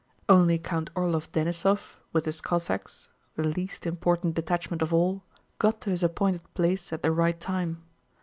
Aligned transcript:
Only 0.27 0.57
Count 0.57 0.91
Orlóv 0.95 1.29
Denísov 1.31 1.97
with 2.11 2.25
his 2.25 2.41
Cossacks 2.41 3.09
(the 3.35 3.43
least 3.43 3.85
important 3.85 4.33
detachment 4.33 4.81
of 4.81 4.91
all) 4.91 5.21
got 5.59 5.79
to 5.81 5.91
his 5.91 6.01
appointed 6.01 6.51
place 6.55 6.91
at 6.91 7.03
the 7.03 7.11
right 7.11 7.39
time. 7.39 7.83